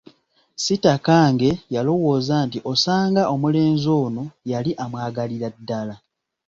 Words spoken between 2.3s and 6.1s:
nti osanga omulenzi ono yali amwagalira ddala.